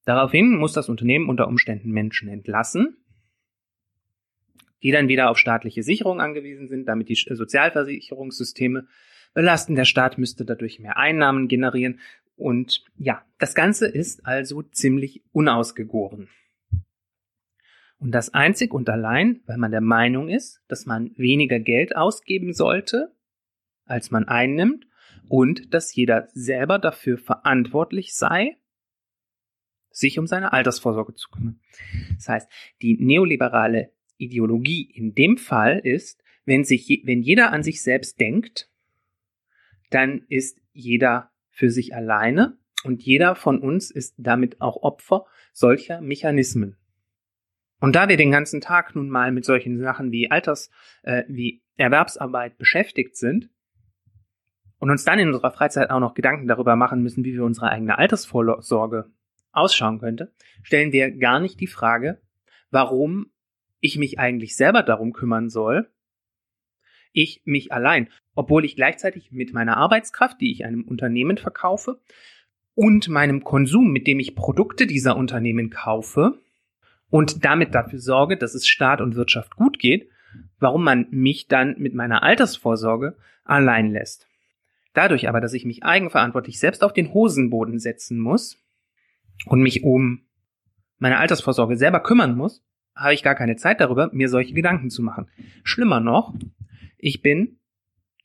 Daraufhin 0.05 0.55
muss 0.55 0.73
das 0.73 0.87
Unternehmen 0.87 1.29
unter 1.29 1.47
Umständen 1.47 1.91
Menschen 1.91 2.29
entlassen, 2.29 2.97
die 4.83 4.91
dann 4.91 5.07
wieder 5.07 5.31
auf 5.31 5.37
staatliche 5.37 5.81
Sicherung 5.81 6.21
angewiesen 6.21 6.67
sind, 6.67 6.85
damit 6.85 7.09
die 7.09 7.15
Sozialversicherungssysteme 7.15 8.87
belasten. 9.35 9.75
Der 9.75 9.85
Staat 9.85 10.17
müsste 10.17 10.43
dadurch 10.43 10.79
mehr 10.79 10.97
Einnahmen 10.97 11.47
generieren. 11.47 11.99
Und 12.35 12.83
ja, 12.97 13.23
das 13.37 13.53
Ganze 13.53 13.85
ist 13.87 14.25
also 14.25 14.63
ziemlich 14.63 15.23
unausgegoren. 15.31 16.29
Und 17.99 18.11
das 18.11 18.33
einzig 18.33 18.73
und 18.73 18.89
allein, 18.89 19.41
weil 19.45 19.57
man 19.57 19.71
der 19.71 19.81
Meinung 19.81 20.29
ist, 20.29 20.61
dass 20.67 20.85
man 20.85 21.11
weniger 21.17 21.59
Geld 21.59 21.95
ausgeben 21.95 22.53
sollte, 22.53 23.15
als 23.85 24.09
man 24.11 24.27
einnimmt, 24.27 24.87
und 25.27 25.73
dass 25.73 25.95
jeder 25.95 26.27
selber 26.33 26.77
dafür 26.77 27.17
verantwortlich 27.17 28.15
sei, 28.15 28.57
sich 29.89 30.19
um 30.19 30.27
seine 30.27 30.53
Altersvorsorge 30.53 31.15
zu 31.15 31.29
kümmern. 31.29 31.59
Das 32.15 32.27
heißt, 32.27 32.51
die 32.81 32.97
neoliberale 32.97 33.91
Ideologie 34.17 34.83
in 34.93 35.15
dem 35.15 35.37
Fall 35.37 35.79
ist, 35.79 36.23
wenn 36.43 36.63
sich, 36.63 37.01
wenn 37.05 37.21
jeder 37.21 37.51
an 37.51 37.63
sich 37.63 37.81
selbst 37.81 38.19
denkt, 38.19 38.69
dann 39.95 40.25
ist 40.27 40.59
jeder 40.73 41.31
für 41.49 41.71
sich 41.71 41.95
alleine 41.95 42.57
und 42.83 43.01
jeder 43.01 43.33
von 43.33 43.59
uns 43.59 43.89
ist 43.89 44.13
damit 44.17 44.59
auch 44.59 44.83
Opfer 44.83 45.25
solcher 45.53 46.01
Mechanismen. 46.01 46.75
Und 47.79 47.95
da 47.95 48.09
wir 48.09 48.17
den 48.17 48.31
ganzen 48.31 48.59
Tag 48.59 48.93
nun 48.93 49.09
mal 49.09 49.31
mit 49.31 49.45
solchen 49.45 49.79
Sachen 49.79 50.11
wie 50.11 50.29
Alters, 50.29 50.69
äh, 51.03 51.23
wie 51.29 51.63
Erwerbsarbeit 51.77 52.57
beschäftigt 52.57 53.15
sind 53.15 53.49
und 54.79 54.91
uns 54.91 55.05
dann 55.05 55.17
in 55.17 55.29
unserer 55.29 55.51
Freizeit 55.51 55.89
auch 55.89 56.01
noch 56.01 56.13
Gedanken 56.13 56.47
darüber 56.47 56.75
machen 56.75 57.01
müssen, 57.01 57.23
wie 57.23 57.33
wir 57.33 57.45
unsere 57.45 57.69
eigene 57.69 57.97
Altersvorsorge 57.97 59.11
ausschauen 59.53 59.99
könnte, 59.99 60.33
stellen 60.61 60.91
wir 60.91 61.11
gar 61.11 61.39
nicht 61.39 61.59
die 61.61 61.67
Frage, 61.67 62.21
warum 62.69 63.31
ich 63.79 63.97
mich 63.97 64.19
eigentlich 64.19 64.57
selber 64.57 64.83
darum 64.83 65.13
kümmern 65.13 65.49
soll, 65.49 65.89
ich 67.13 67.41
mich 67.45 67.71
allein, 67.71 68.09
obwohl 68.35 68.65
ich 68.65 68.75
gleichzeitig 68.75 69.31
mit 69.31 69.53
meiner 69.53 69.77
Arbeitskraft, 69.77 70.39
die 70.41 70.51
ich 70.51 70.65
einem 70.65 70.83
Unternehmen 70.83 71.37
verkaufe, 71.37 71.99
und 72.75 73.07
meinem 73.07 73.43
Konsum, 73.43 73.91
mit 73.91 74.05
dem 74.05 74.19
ich 74.19 74.35
Produkte 74.35 74.85
dieser 74.85 75.15
Unternehmen 75.15 75.69
kaufe 75.69 76.39
und 77.09 77.45
damit 77.45 77.73
dafür 77.73 77.99
sorge, 77.99 78.37
dass 78.37 78.53
es 78.53 78.67
Staat 78.67 78.99
und 78.99 79.15
Wirtschaft 79.15 79.55
gut 79.55 79.79
geht, 79.79 80.09
warum 80.59 80.83
man 80.83 81.07
mich 81.09 81.47
dann 81.47 81.75
mit 81.77 81.93
meiner 81.93 82.21
Altersvorsorge 82.21 83.15
allein 83.45 83.91
lässt. 83.91 84.27
Dadurch 84.93 85.29
aber, 85.29 85.39
dass 85.39 85.53
ich 85.53 85.65
mich 85.65 85.83
eigenverantwortlich 85.83 86.59
selbst 86.59 86.83
auf 86.83 86.93
den 86.93 87.13
Hosenboden 87.13 87.79
setzen 87.79 88.19
muss 88.19 88.57
und 89.45 89.61
mich 89.61 89.83
um 89.83 90.25
meine 90.97 91.17
Altersvorsorge 91.17 91.77
selber 91.77 92.01
kümmern 92.01 92.35
muss, 92.35 92.61
habe 92.95 93.13
ich 93.13 93.23
gar 93.23 93.35
keine 93.35 93.55
Zeit 93.57 93.81
darüber, 93.81 94.09
mir 94.13 94.29
solche 94.29 94.53
Gedanken 94.53 94.89
zu 94.89 95.01
machen. 95.01 95.29
Schlimmer 95.63 95.99
noch, 95.99 96.33
ich 96.97 97.21
bin 97.21 97.59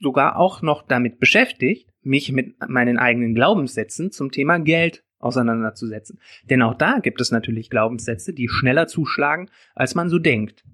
sogar 0.01 0.37
auch 0.37 0.63
noch 0.63 0.83
damit 0.83 1.21
beschäftigt, 1.21 1.89
mich 2.03 2.33
mit 2.33 2.57
meinen 2.69 2.99
eigenen 2.99 3.35
Glaubenssätzen 3.35 4.11
zum 4.11 4.31
Thema 4.33 4.59
Geld 4.59 5.05
auseinanderzusetzen. 5.19 6.19
Denn 6.49 6.63
auch 6.63 6.75
da 6.75 6.99
gibt 6.99 7.21
es 7.21 7.31
natürlich 7.31 7.71
Glaubenssätze, 7.71 8.33
die 8.33 8.49
schneller 8.49 8.87
zuschlagen, 8.87 9.51
als 9.75 9.95
man 9.95 10.09
so 10.09 10.19
denkt. 10.19 10.65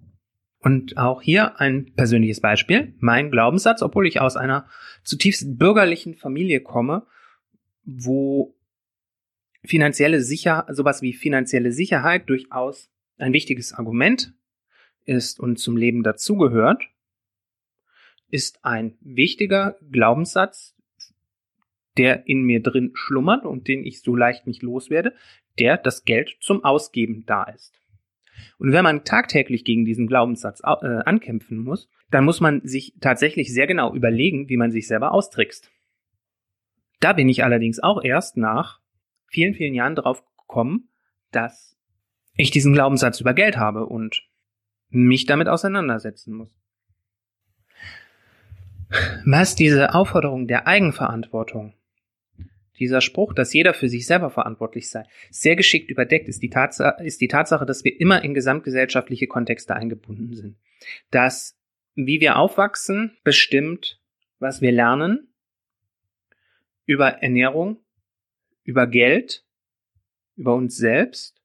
Und 0.61 0.97
auch 0.97 1.21
hier 1.21 1.61
ein 1.61 1.93
persönliches 1.95 2.41
Beispiel. 2.41 2.95
Mein 2.99 3.31
Glaubenssatz, 3.31 3.83
obwohl 3.83 4.07
ich 4.07 4.21
aus 4.21 4.37
einer 4.37 4.67
zutiefst 5.03 5.59
bürgerlichen 5.59 6.15
Familie 6.15 6.61
komme, 6.61 7.07
wo 7.85 8.57
finanzielle 9.65 10.21
Sicher, 10.21 10.67
sowas 10.71 11.03
wie 11.03 11.13
finanzielle 11.13 11.73
Sicherheit 11.73 12.29
durchaus 12.29 12.91
ein 13.19 13.33
wichtiges 13.33 13.73
Argument 13.73 14.35
ist 15.05 15.41
und 15.41 15.59
zum 15.59 15.77
Leben 15.77 16.03
dazugehört, 16.03 16.83
ist 18.31 18.65
ein 18.65 18.97
wichtiger 19.01 19.77
Glaubenssatz, 19.91 20.75
der 21.97 22.27
in 22.27 22.43
mir 22.43 22.63
drin 22.63 22.91
schlummert 22.95 23.45
und 23.45 23.69
den 23.69 23.85
ich 23.85 24.03
so 24.03 24.15
leicht 24.15 24.47
nicht 24.47 24.63
loswerde, 24.63 25.15
der 25.59 25.79
das 25.79 26.05
Geld 26.05 26.37
zum 26.41 26.65
Ausgeben 26.65 27.25
da 27.27 27.45
ist. 27.45 27.73
Und 28.59 28.73
wenn 28.73 28.85
man 28.85 29.05
tagtäglich 29.05 29.65
gegen 29.65 29.85
diesen 29.85 30.07
Glaubenssatz 30.07 30.61
äh, 30.61 30.87
ankämpfen 31.05 31.59
muss, 31.59 31.89
dann 32.11 32.25
muss 32.25 32.41
man 32.41 32.61
sich 32.67 32.95
tatsächlich 33.01 33.53
sehr 33.53 33.67
genau 33.67 33.95
überlegen, 33.95 34.49
wie 34.49 34.57
man 34.57 34.71
sich 34.71 34.87
selber 34.87 35.13
austrickst. 35.13 35.71
Da 37.01 37.13
bin 37.13 37.29
ich 37.29 37.45
allerdings 37.45 37.81
auch 37.81 38.03
erst 38.03 38.37
nach 38.37 38.81
vielen, 39.27 39.55
vielen 39.55 39.75
Jahren 39.75 39.97
drauf 39.97 40.23
gekommen, 40.37 40.89
dass 41.31 41.77
ich 42.37 42.51
diesen 42.51 42.73
Glaubenssatz 42.73 43.21
über 43.21 43.35
Geld 43.35 43.57
habe 43.57 43.87
und 43.87 44.23
mich 44.89 45.27
damit 45.27 45.49
auseinandersetzen 45.49 46.35
muss. 46.35 46.55
Was 49.25 49.55
diese 49.55 49.95
Aufforderung 49.95 50.47
der 50.47 50.67
Eigenverantwortung, 50.67 51.75
dieser 52.79 53.01
Spruch, 53.01 53.33
dass 53.33 53.53
jeder 53.53 53.75
für 53.75 53.89
sich 53.89 54.07
selber 54.07 54.31
verantwortlich 54.31 54.91
sei, 54.91 55.05
sehr 55.31 55.57
geschickt 55.57 55.91
überdeckt, 55.91 56.29
ist 56.29 56.43
die, 56.43 56.51
Tatsache, 56.51 57.03
ist 57.03 57.21
die 57.21 57.29
Tatsache, 57.29 57.67
dass 57.67 57.85
wir 57.85 58.01
immer 58.01 58.23
in 58.23 58.35
gesamtgesellschaftliche 58.35 59.27
Kontexte 59.27 59.75
eingebunden 59.75 60.35
sind. 60.35 60.57
Dass, 61.11 61.59
wie 61.95 62.21
wir 62.21 62.37
aufwachsen, 62.37 63.17
bestimmt, 63.25 64.01
was 64.39 64.61
wir 64.61 64.73
lernen 64.73 65.33
über 66.85 67.23
Ernährung, 67.23 67.79
über 68.63 68.87
Geld, 68.87 69.45
über 70.37 70.55
uns 70.55 70.77
selbst 70.77 71.41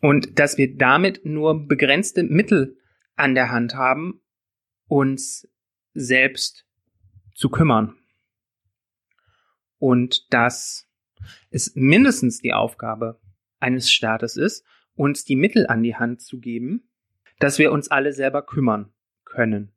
und 0.00 0.38
dass 0.38 0.58
wir 0.58 0.76
damit 0.76 1.24
nur 1.24 1.66
begrenzte 1.66 2.24
Mittel 2.24 2.76
an 3.14 3.34
der 3.34 3.50
Hand 3.50 3.76
haben, 3.76 4.20
uns 4.88 5.48
selbst 5.94 6.66
zu 7.34 7.48
kümmern. 7.48 7.96
Und 9.78 10.32
dass 10.32 10.88
es 11.50 11.72
mindestens 11.74 12.40
die 12.40 12.52
Aufgabe 12.52 13.20
eines 13.60 13.90
Staates 13.90 14.36
ist, 14.36 14.64
uns 14.94 15.24
die 15.24 15.36
Mittel 15.36 15.66
an 15.66 15.82
die 15.82 15.96
Hand 15.96 16.20
zu 16.20 16.38
geben, 16.38 16.88
dass 17.38 17.58
wir 17.58 17.72
uns 17.72 17.90
alle 17.90 18.12
selber 18.12 18.42
kümmern 18.42 18.92
können. 19.24 19.72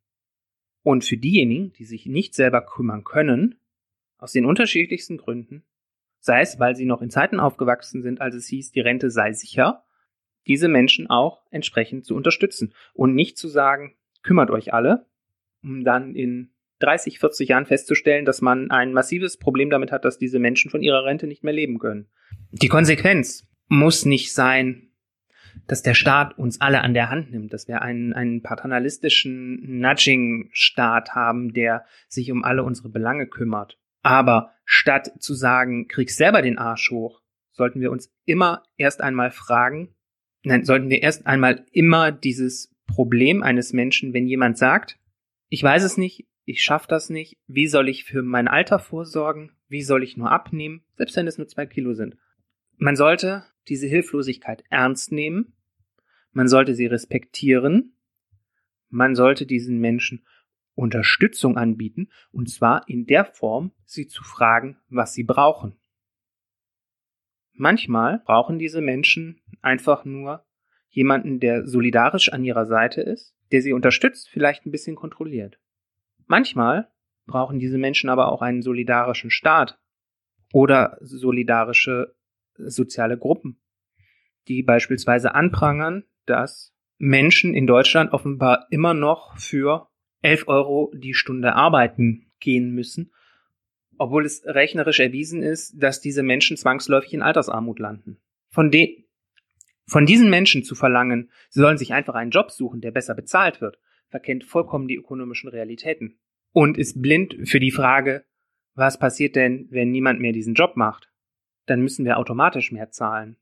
Und 0.84 1.03
für 1.03 1.17
diejenigen, 1.17 1.74
die 1.74 1.86
sich 1.86 2.05
nicht 2.05 2.36
selber 2.36 2.62
kümmern 2.62 3.03
können, 3.03 3.60
aus 4.17 4.31
den 4.31 4.45
unterschiedlichsten 4.45 5.17
Gründen, 5.17 5.63
sei 6.19 6.41
es, 6.41 6.60
weil 6.60 6.75
sie 6.75 6.86
noch 6.86 7.01
in 7.01 7.10
Zeiten 7.10 7.39
aufgewachsen 7.39 8.01
sind, 8.01 8.22
als 8.22 8.36
es 8.36 8.48
hieß, 8.48 8.72
die 8.72 8.81
Rente 8.81 9.10
sei 9.10 9.34
sicher, 9.34 9.86
diese 10.48 10.67
Menschen 10.67 11.10
auch 11.10 11.43
entsprechend 11.50 12.05
zu 12.05 12.15
unterstützen 12.15 12.74
und 12.93 13.15
nicht 13.15 13.38
zu 13.38 13.48
sagen, 13.48 13.95
kümmert 14.22 14.51
euch 14.51 14.74
alle, 14.74 15.07
um 15.65 15.84
dann 15.84 16.15
in 16.15 16.51
30, 16.79 17.19
40 17.19 17.50
Jahren 17.50 17.65
festzustellen, 17.65 18.25
dass 18.25 18.41
man 18.41 18.69
ein 18.69 18.93
massives 18.93 19.38
Problem 19.38 19.69
damit 19.69 19.91
hat, 19.91 20.05
dass 20.05 20.17
diese 20.17 20.39
Menschen 20.39 20.69
von 20.69 20.81
ihrer 20.81 21.05
Rente 21.05 21.27
nicht 21.27 21.43
mehr 21.43 21.53
leben 21.53 21.79
können. 21.79 22.07
Die 22.51 22.67
Konsequenz 22.67 23.48
muss 23.67 24.05
nicht 24.05 24.34
sein, 24.34 24.89
dass 25.67 25.81
der 25.81 25.93
Staat 25.93 26.38
uns 26.38 26.60
alle 26.62 26.81
an 26.81 26.93
der 26.93 27.10
Hand 27.10 27.31
nimmt, 27.31 27.53
dass 27.53 27.67
wir 27.67 27.81
einen, 27.81 28.13
einen 28.13 28.41
paternalistischen 28.41 29.79
Nudging-Staat 29.79 31.15
haben, 31.15 31.53
der 31.53 31.86
sich 32.07 32.31
um 32.31 32.43
alle 32.43 32.63
unsere 32.63 32.89
Belange 32.89 33.27
kümmert. 33.27 33.79
Aber 34.03 34.51
statt 34.65 35.13
zu 35.19 35.34
sagen, 35.34 35.88
krieg 35.88 36.12
selber 36.12 36.41
den 36.41 36.57
Arsch 36.57 36.91
hoch, 36.91 37.22
sollten 37.51 37.79
wir 37.79 37.91
uns 37.91 38.12
immer 38.25 38.63
erst 38.77 39.01
einmal 39.01 39.31
fragen, 39.31 39.95
nein, 40.43 40.65
sollten 40.65 40.89
wir 40.89 41.01
erst 41.01 41.25
einmal 41.25 41.65
immer 41.72 42.12
dieses 42.12 42.75
Problem 42.86 43.41
eines 43.41 43.74
Menschen, 43.74 44.13
wenn 44.13 44.27
jemand 44.27 44.57
sagt, 44.57 45.00
ich 45.55 45.63
weiß 45.63 45.83
es 45.83 45.95
nicht, 45.95 46.27
ich 46.43 46.62
schaffe 46.62 46.88
das 46.89 47.09
nicht, 47.09 47.38
wie 47.47 47.67
soll 47.67 47.88
ich 47.88 48.03
für 48.03 48.21
mein 48.24 48.50
Alter 48.50 48.77
vorsorgen, 48.77 49.53
wie 49.69 49.83
soll 49.83 50.03
ich 50.03 50.17
nur 50.17 50.29
abnehmen, 50.29 50.83
selbst 50.97 51.15
wenn 51.15 51.27
es 51.27 51.38
nur 51.38 51.47
zwei 51.47 51.65
Kilo 51.65 51.93
sind. 51.93 52.17
Man 52.75 52.97
sollte 52.97 53.45
diese 53.69 53.88
Hilflosigkeit 53.88 54.65
ernst 54.69 55.13
nehmen, 55.13 55.53
man 56.33 56.50
sollte 56.50 56.75
sie 56.75 56.88
respektieren, 56.88 57.95
man 58.89 59.15
sollte 59.15 59.45
diesen 59.45 59.79
Menschen 59.79 60.25
Unterstützung 60.74 61.55
anbieten, 61.55 62.09
und 62.33 62.50
zwar 62.50 62.89
in 62.89 63.05
der 63.05 63.24
Form, 63.24 63.71
sie 63.85 64.07
zu 64.07 64.25
fragen, 64.25 64.77
was 64.89 65.13
sie 65.13 65.24
brauchen. 65.24 65.77
Manchmal 67.53 68.19
brauchen 68.25 68.59
diese 68.59 68.81
Menschen 68.81 69.39
einfach 69.62 70.03
nur 70.03 70.44
jemanden, 70.95 71.41
der 71.41 71.67
solidarisch 71.67 72.31
an 72.31 72.43
ihrer 72.45 72.65
Seite 72.65 73.01
ist, 73.01 73.35
der 73.51 73.61
sie 73.61 73.73
unterstützt, 73.73 74.29
vielleicht 74.29 74.65
ein 74.65 74.71
bisschen 74.71 74.95
kontrolliert. 74.95 75.59
Manchmal 76.25 76.89
brauchen 77.27 77.59
diese 77.59 77.77
Menschen 77.77 78.09
aber 78.09 78.31
auch 78.31 78.41
einen 78.41 78.61
solidarischen 78.61 79.29
Staat 79.29 79.77
oder 80.53 80.97
solidarische 81.01 82.15
soziale 82.57 83.17
Gruppen, 83.17 83.59
die 84.47 84.63
beispielsweise 84.63 85.35
anprangern, 85.35 86.05
dass 86.25 86.73
Menschen 86.97 87.53
in 87.53 87.67
Deutschland 87.67 88.13
offenbar 88.13 88.67
immer 88.69 88.93
noch 88.93 89.37
für 89.37 89.89
11 90.21 90.47
Euro 90.47 90.93
die 90.95 91.13
Stunde 91.13 91.55
arbeiten 91.55 92.31
gehen 92.39 92.71
müssen, 92.71 93.11
obwohl 93.97 94.25
es 94.25 94.45
rechnerisch 94.45 95.01
erwiesen 95.01 95.43
ist, 95.43 95.73
dass 95.75 95.99
diese 95.99 96.23
Menschen 96.23 96.55
zwangsläufig 96.55 97.13
in 97.13 97.21
Altersarmut 97.21 97.79
landen. 97.79 98.17
Von, 98.49 98.71
de 98.71 99.04
von 99.87 100.05
diesen 100.05 100.29
Menschen 100.29 100.63
zu 100.63 100.75
verlangen, 100.75 101.29
sie 101.49 101.59
sollen 101.59 101.77
sich 101.77 101.93
einfach 101.93 102.15
einen 102.15 102.31
Job 102.31 102.51
suchen, 102.51 102.81
der 102.81 102.91
besser 102.91 103.15
bezahlt 103.15 103.61
wird, 103.61 103.77
verkennt 104.09 104.43
vollkommen 104.43 104.87
die 104.87 104.95
ökonomischen 104.95 105.49
Realitäten 105.49 106.17
und 106.51 106.77
ist 106.77 107.01
blind 107.01 107.35
für 107.43 107.59
die 107.59 107.71
Frage, 107.71 108.25
was 108.73 108.99
passiert 108.99 109.35
denn, 109.35 109.67
wenn 109.71 109.91
niemand 109.91 110.19
mehr 110.19 110.33
diesen 110.33 110.53
Job 110.53 110.75
macht? 110.75 111.09
Dann 111.65 111.81
müssen 111.81 112.05
wir 112.05 112.17
automatisch 112.17 112.71
mehr 112.71 112.91
zahlen, 112.91 113.37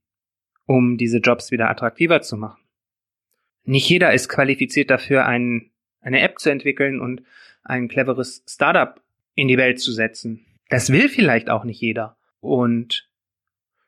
um 0.66 0.98
diese 0.98 1.18
Jobs 1.18 1.52
wieder 1.52 1.70
attraktiver 1.70 2.22
zu 2.22 2.38
machen. 2.38 2.62
Nicht 3.64 3.90
jeder 3.90 4.14
ist 4.14 4.30
qualifiziert 4.30 4.90
dafür, 4.90 5.26
ein, 5.26 5.72
eine 6.02 6.22
App 6.22 6.40
zu 6.40 6.50
entwickeln 6.50 7.00
und 7.00 7.24
ein 7.64 7.88
cleveres 7.88 8.44
Startup 8.48 9.02
in 9.36 9.48
die 9.48 9.58
Welt 9.58 9.80
zu 9.80 9.92
setzen. 9.92 10.46
Das 10.70 10.92
will 10.92 11.10
vielleicht 11.10 11.50
auch 11.50 11.64
nicht 11.64 11.80
jeder. 11.80 12.18
Und 12.40 13.10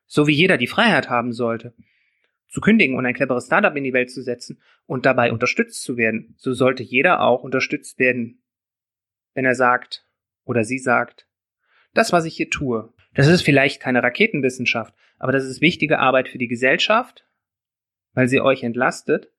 so 0.06 0.28
wie 0.28 0.34
jeder 0.34 0.58
die 0.58 0.68
Freiheit 0.68 1.10
haben 1.10 1.34
sollte, 1.34 1.74
zu 2.48 2.62
kündigen 2.62 2.98
und 2.98 3.06
ein 3.06 3.14
cleveres 3.14 3.48
Startup 3.48 3.76
in 3.76 3.84
die 3.84 3.94
Welt 3.94 4.12
zu 4.12 4.22
setzen 4.22 4.60
und 4.86 5.06
dabei 5.06 5.32
unterstützt 5.32 5.84
zu 5.84 5.98
werden, 5.98 6.36
so 6.38 6.54
sollte 6.54 6.84
jeder 6.84 7.22
auch 7.22 7.44
unterstützt 7.44 8.00
werden, 8.00 8.44
wenn 9.34 9.46
er 9.46 9.56
sagt 9.56 10.08
oder 10.46 10.64
sie 10.64 10.80
sagt, 10.80 11.28
das, 11.94 12.14
was 12.14 12.26
ich 12.26 12.36
hier 12.36 12.50
tue, 12.50 12.94
das 13.14 13.28
ist 13.28 13.42
vielleicht 13.42 13.82
keine 13.82 14.04
Raketenwissenschaft, 14.04 14.94
aber 15.18 15.32
das 15.32 15.46
ist 15.46 15.62
wichtige 15.62 16.00
Arbeit 16.00 16.30
für 16.30 16.38
die 16.38 16.48
Gesellschaft, 16.48 17.26
weil 18.14 18.28
sie 18.28 18.42
euch 18.42 18.64
entlastet 18.64 19.32